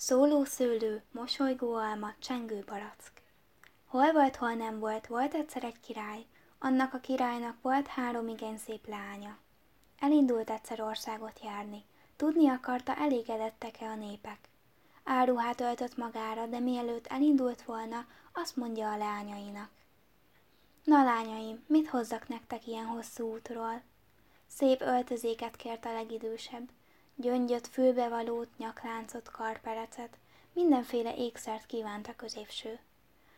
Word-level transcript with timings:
Szóló 0.00 0.44
szőlő, 0.44 1.02
mosolygó 1.10 1.74
alma, 1.74 2.12
csengő 2.18 2.64
barack. 2.66 3.12
Hol 3.86 4.12
volt, 4.12 4.36
hol 4.36 4.52
nem 4.52 4.78
volt, 4.78 5.06
volt 5.06 5.34
egyszer 5.34 5.64
egy 5.64 5.80
király, 5.80 6.26
annak 6.58 6.94
a 6.94 6.98
királynak 6.98 7.56
volt 7.62 7.86
három 7.86 8.28
igen 8.28 8.58
szép 8.58 8.86
lánya. 8.86 9.38
Elindult 9.98 10.50
egyszer 10.50 10.80
országot 10.80 11.40
járni, 11.42 11.84
tudni 12.16 12.48
akarta, 12.48 12.96
elégedettek-e 12.96 13.86
a 13.86 13.94
népek. 13.94 14.38
Áruhát 15.04 15.60
öltött 15.60 15.96
magára, 15.96 16.46
de 16.46 16.58
mielőtt 16.58 17.06
elindult 17.06 17.62
volna, 17.62 18.06
azt 18.32 18.56
mondja 18.56 18.92
a 18.92 18.96
lányainak. 18.96 19.70
Na 20.84 21.04
lányaim, 21.04 21.64
mit 21.66 21.88
hozzak 21.88 22.28
nektek 22.28 22.66
ilyen 22.66 22.86
hosszú 22.86 23.32
útról? 23.32 23.82
Szép 24.46 24.80
öltözéket 24.80 25.56
kért 25.56 25.84
a 25.84 25.92
legidősebb, 25.92 26.68
gyöngyöt, 27.20 27.66
fülbevalót, 27.66 28.48
nyakláncot, 28.56 29.30
karperecet, 29.30 30.16
mindenféle 30.52 31.16
ékszert 31.16 31.66
kívánt 31.66 32.08
a 32.08 32.16
középső. 32.16 32.78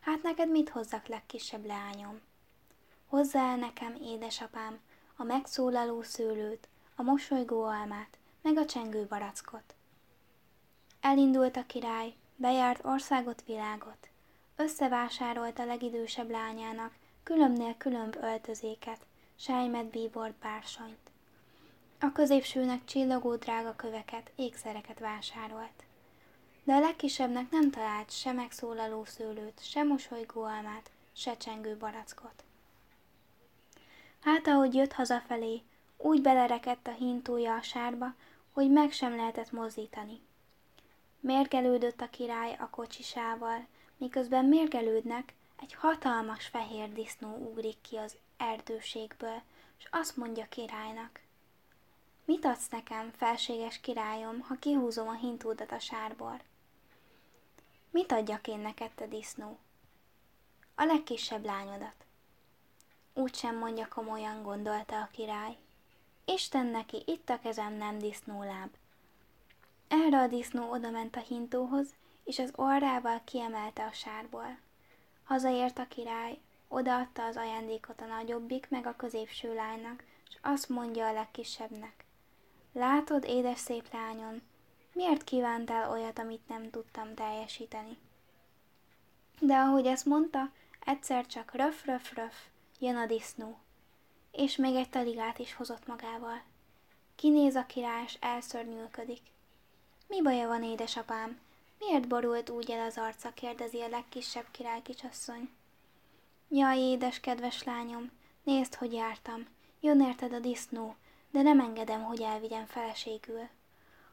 Hát 0.00 0.22
neked 0.22 0.50
mit 0.50 0.68
hozzak 0.68 1.06
legkisebb 1.06 1.66
leányom? 1.66 2.20
Hozzá 3.06 3.50
el 3.50 3.56
nekem, 3.56 3.96
édesapám, 4.02 4.80
a 5.16 5.22
megszólaló 5.22 6.02
szőlőt, 6.02 6.68
a 6.94 7.02
mosolygó 7.02 7.62
almát, 7.62 8.18
meg 8.42 8.56
a 8.56 8.64
csengő 8.64 9.06
barackot. 9.06 9.74
Elindult 11.00 11.56
a 11.56 11.66
király, 11.66 12.14
bejárt 12.36 12.84
országot, 12.84 13.42
világot. 13.46 14.08
Összevásárolt 14.56 15.58
a 15.58 15.64
legidősebb 15.64 16.30
lányának 16.30 16.94
különbnél 17.22 17.76
különb 17.76 18.16
öltözéket, 18.20 19.06
sejmet, 19.36 19.86
bíbort, 19.86 20.34
bársanyt. 20.34 21.12
A 22.04 22.12
középsőnek 22.12 22.84
csillogó 22.84 23.34
drága 23.34 23.76
köveket, 23.76 24.30
ékszereket 24.36 24.98
vásárolt. 24.98 25.84
De 26.64 26.72
a 26.72 26.80
legkisebbnek 26.80 27.50
nem 27.50 27.70
talált 27.70 28.10
se 28.10 28.32
megszólaló 28.32 29.04
szőlőt, 29.04 29.60
se 29.62 29.82
mosolygó 29.82 30.42
almát, 30.42 30.90
se 31.12 31.36
csengő 31.36 31.76
barackot. 31.76 32.44
Hát, 34.20 34.46
ahogy 34.46 34.74
jött 34.74 34.92
hazafelé, 34.92 35.62
úgy 35.96 36.20
belerekedt 36.20 36.86
a 36.86 36.92
hintója 36.92 37.54
a 37.54 37.62
sárba, 37.62 38.14
hogy 38.52 38.70
meg 38.70 38.92
sem 38.92 39.16
lehetett 39.16 39.52
mozdítani. 39.52 40.20
Mérgelődött 41.20 42.00
a 42.00 42.10
király 42.10 42.56
a 42.58 42.70
kocsisával, 42.70 43.66
miközben 43.96 44.44
mérgelődnek, 44.44 45.34
egy 45.60 45.74
hatalmas 45.74 46.46
fehér 46.46 46.92
disznó 46.92 47.36
ugrik 47.36 47.80
ki 47.80 47.96
az 47.96 48.16
erdőségből, 48.36 49.42
és 49.78 49.88
azt 49.90 50.16
mondja 50.16 50.46
királynak. 50.48 51.23
Mit 52.24 52.44
adsz 52.44 52.68
nekem, 52.68 53.10
felséges 53.16 53.80
királyom, 53.80 54.40
ha 54.40 54.54
kihúzom 54.54 55.08
a 55.08 55.14
hintódat 55.14 55.72
a 55.72 55.78
sárból? 55.78 56.40
Mit 57.90 58.12
adjak 58.12 58.46
én 58.46 58.58
neked, 58.58 58.90
te 58.90 59.06
disznó? 59.06 59.58
A 60.74 60.84
legkisebb 60.84 61.44
lányodat. 61.44 62.04
Úgy 63.12 63.34
sem 63.34 63.58
mondja 63.58 63.88
komolyan, 63.88 64.42
gondolta 64.42 65.00
a 65.00 65.08
király. 65.12 65.56
Isten 66.24 66.66
neki, 66.66 67.02
itt 67.06 67.30
a 67.30 67.38
kezem 67.38 67.72
nem 67.72 67.98
disznóláb. 67.98 68.70
Erre 69.88 70.18
a 70.18 70.26
disznó 70.26 70.70
odament 70.70 71.16
a 71.16 71.20
hintóhoz, 71.20 71.94
és 72.24 72.38
az 72.38 72.52
orrával 72.54 73.20
kiemelte 73.24 73.84
a 73.84 73.92
sárból. 73.92 74.58
Hazaért 75.24 75.78
a 75.78 75.88
király, 75.88 76.38
odaadta 76.68 77.24
az 77.24 77.36
ajándékot 77.36 78.00
a 78.00 78.06
nagyobbik, 78.06 78.66
meg 78.70 78.86
a 78.86 78.96
középső 78.96 79.54
lánynak, 79.54 80.04
és 80.28 80.36
azt 80.42 80.68
mondja 80.68 81.06
a 81.06 81.12
legkisebbnek. 81.12 82.03
Látod, 82.76 83.24
édes 83.24 83.58
szép 83.58 83.92
lányom, 83.92 84.42
miért 84.92 85.24
kívántál 85.24 85.90
olyat, 85.90 86.18
amit 86.18 86.48
nem 86.48 86.70
tudtam 86.70 87.14
teljesíteni? 87.14 87.98
De 89.40 89.54
ahogy 89.54 89.86
ezt 89.86 90.04
mondta, 90.04 90.50
egyszer 90.84 91.26
csak 91.26 91.54
röf, 91.54 91.84
röf, 91.84 92.14
röf, 92.14 92.34
jön 92.78 92.96
a 92.96 93.06
disznó, 93.06 93.58
és 94.30 94.56
még 94.56 94.74
egy 94.74 94.88
taligát 94.88 95.38
is 95.38 95.54
hozott 95.54 95.86
magával. 95.86 96.42
Kinéz 97.14 97.54
a 97.54 97.66
király, 97.66 98.02
és 98.06 98.16
elszörnyűködik. 98.20 99.22
Mi 100.08 100.22
baja 100.22 100.48
van, 100.48 100.62
édesapám? 100.62 101.40
Miért 101.78 102.08
borult 102.08 102.50
úgy 102.50 102.70
el 102.70 102.86
az 102.86 102.98
arca, 102.98 103.32
kérdezi 103.32 103.80
a 103.80 103.88
legkisebb 103.88 104.46
király 104.50 104.82
kicsasszony. 104.82 105.50
Jaj, 106.48 106.78
édes, 106.78 107.20
kedves 107.20 107.62
lányom, 107.62 108.10
nézd, 108.42 108.74
hogy 108.74 108.92
jártam. 108.92 109.46
Jön 109.80 110.00
érted 110.00 110.32
a 110.32 110.38
disznó, 110.38 110.96
de 111.34 111.42
nem 111.42 111.60
engedem, 111.60 112.02
hogy 112.02 112.20
elvigyem 112.20 112.66
feleségül. 112.66 113.48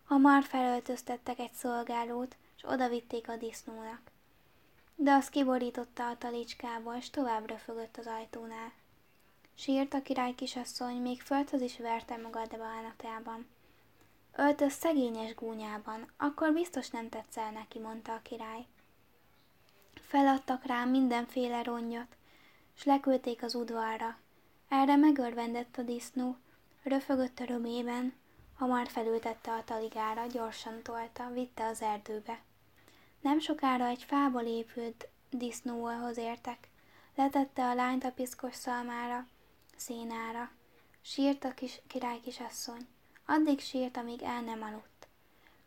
Hamar 0.05 0.43
felöltöztettek 0.43 1.39
egy 1.39 1.53
szolgálót, 1.53 2.35
és 2.57 2.63
odavitték 2.63 3.29
a 3.29 3.35
disznónak. 3.35 4.01
De 4.95 5.11
az 5.11 5.29
kiborította 5.29 6.07
a 6.07 6.17
talicskából, 6.17 6.95
és 6.95 7.09
továbbra 7.09 7.53
röfögött 7.53 7.97
az 7.97 8.07
ajtónál. 8.07 8.71
Sírt 9.55 9.93
a 9.93 10.01
király 10.01 10.35
kisasszony, 10.35 10.95
még 10.95 11.21
földhöz 11.21 11.61
is 11.61 11.77
verte 11.77 12.17
magad 12.17 12.57
bánatában. 12.57 13.47
Öltöz 14.35 14.73
szegényes 14.73 15.35
gúnyában, 15.35 16.11
akkor 16.17 16.53
biztos 16.53 16.89
nem 16.89 17.09
tetszel 17.09 17.51
neki, 17.51 17.79
mondta 17.79 18.13
a 18.13 18.21
király. 18.21 18.65
Feladtak 19.93 20.65
rám 20.65 20.89
mindenféle 20.89 21.63
rongyot, 21.63 22.15
s 22.73 22.83
leküldték 22.83 23.43
az 23.43 23.55
udvarra. 23.55 24.17
Erre 24.69 24.95
megörvendett 24.95 25.77
a 25.77 25.81
disznó, 25.81 26.35
röfögött 26.83 27.39
a 27.39 27.45
römében, 27.45 28.13
hamar 28.57 28.87
felültette 28.87 29.51
a 29.51 29.63
taligára, 29.63 30.25
gyorsan 30.27 30.81
tolta, 30.81 31.29
vitte 31.33 31.65
az 31.65 31.81
erdőbe. 31.81 32.41
Nem 33.21 33.39
sokára 33.39 33.85
egy 33.85 34.03
fából 34.03 34.41
épült 34.41 35.07
disznóhoz 35.29 36.17
értek. 36.17 36.69
Letette 37.15 37.63
a 37.63 37.73
lányt 37.73 38.03
a 38.03 38.11
piszkos 38.11 38.55
szalmára, 38.55 39.27
szénára. 39.75 40.51
Sírt 41.01 41.43
a 41.43 41.53
kis 41.53 41.81
király 41.87 42.19
kisasszony. 42.19 42.87
Addig 43.25 43.59
sírt, 43.59 43.97
amíg 43.97 44.21
el 44.21 44.41
nem 44.41 44.61
aludt. 44.61 45.07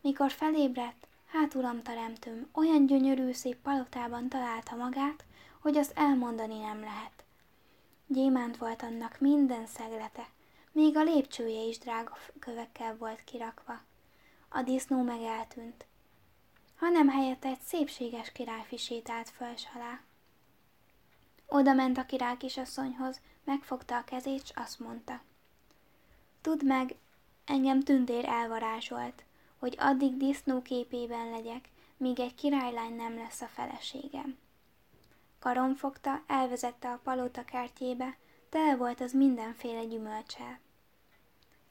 Mikor 0.01 0.31
felébredt, 0.31 1.07
hát 1.25 1.53
uram 1.53 1.81
teremtőm, 1.81 2.49
olyan 2.53 2.85
gyönyörű 2.85 3.31
szép 3.31 3.57
palotában 3.61 4.29
találta 4.29 4.75
magát, 4.75 5.25
hogy 5.59 5.77
azt 5.77 5.97
elmondani 5.97 6.59
nem 6.59 6.79
lehet. 6.79 7.23
Gyémánt 8.07 8.57
volt 8.57 8.81
annak 8.81 9.19
minden 9.19 9.65
szeglete, 9.67 10.27
még 10.75 10.97
a 10.97 11.03
lépcsője 11.03 11.61
is 11.61 11.77
drága 11.77 12.17
kövekkel 12.39 12.97
volt 12.97 13.23
kirakva. 13.23 13.81
A 14.49 14.61
disznó 14.61 15.01
meg 15.01 15.21
eltűnt, 15.21 15.85
hanem 16.75 17.09
helyette 17.09 17.47
egy 17.47 17.61
szépséges 17.61 18.31
királyfi 18.31 18.77
sétált 18.77 19.29
föl 19.29 19.53
alá. 19.75 20.01
Oda 21.47 21.73
ment 21.73 21.97
a 21.97 22.05
király 22.05 22.37
kisasszonyhoz, 22.37 23.21
megfogta 23.43 23.97
a 23.97 24.03
kezét, 24.03 24.45
s 24.45 24.51
azt 24.55 24.79
mondta. 24.79 25.21
Tudd 26.41 26.65
meg, 26.65 26.95
Engem 27.45 27.79
tündér 27.79 28.25
elvarázsolt, 28.25 29.23
hogy 29.57 29.75
addig 29.79 30.17
disznó 30.17 30.61
képében 30.61 31.29
legyek, 31.29 31.69
míg 31.97 32.19
egy 32.19 32.35
királylány 32.35 32.95
nem 32.95 33.15
lesz 33.15 33.41
a 33.41 33.47
feleségem. 33.47 34.37
Karom 35.39 35.75
fogta, 35.75 36.23
elvezette 36.27 36.91
a 36.91 36.99
palota 37.03 37.45
kertjébe, 37.45 38.17
tele 38.49 38.75
volt 38.75 39.01
az 39.01 39.11
mindenféle 39.11 39.85
gyümölcsel. 39.85 40.59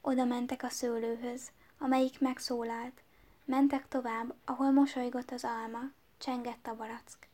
Oda 0.07 0.25
mentek 0.25 0.63
a 0.63 0.69
szőlőhöz, 0.69 1.51
amelyik 1.79 2.21
megszólalt, 2.21 3.03
mentek 3.45 3.89
tovább, 3.89 4.35
ahol 4.45 4.71
mosolygott 4.71 5.31
az 5.31 5.45
alma, 5.45 5.81
csengett 6.19 6.67
a 6.67 6.75
barack. 6.75 7.29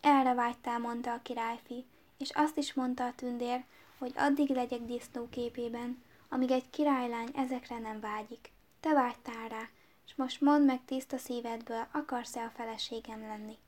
Erre 0.00 0.34
vágytál, 0.34 0.78
mondta 0.78 1.12
a 1.12 1.22
királyfi, 1.22 1.84
és 2.18 2.30
azt 2.30 2.56
is 2.56 2.74
mondta 2.74 3.04
a 3.04 3.14
tündér, 3.14 3.64
hogy 3.98 4.12
addig 4.16 4.48
legyek 4.48 4.80
disznó 4.80 5.28
képében, 5.28 6.02
amíg 6.28 6.50
egy 6.50 6.70
királylány 6.70 7.30
ezekre 7.34 7.78
nem 7.78 8.00
vágyik. 8.00 8.50
Te 8.80 8.92
vágytál 8.92 9.48
rá, 9.48 9.68
és 10.06 10.14
most 10.14 10.40
mondd 10.40 10.64
meg 10.64 10.84
tiszta 10.84 11.18
szívedből, 11.18 11.86
akarsz-e 11.92 12.44
a 12.44 12.52
feleségem 12.54 13.20
lenni? 13.20 13.58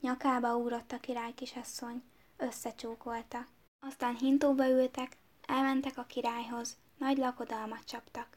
Nyakába 0.00 0.56
ugrott 0.56 0.92
a 0.92 1.00
király 1.00 1.32
kisasszony, 1.34 2.02
összecsókolta. 2.36 3.46
Aztán 3.80 4.16
hintóba 4.16 4.68
ültek, 4.68 5.16
elmentek 5.46 5.98
a 5.98 6.04
királyhoz, 6.04 6.76
nagy 6.98 7.16
lakodalmat 7.16 7.84
csaptak. 7.84 8.36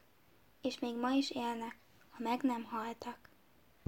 És 0.60 0.78
még 0.78 0.96
ma 0.96 1.10
is 1.10 1.30
élnek, 1.30 1.78
ha 2.10 2.22
meg 2.22 2.42
nem 2.42 2.64
haltak. 2.64 3.27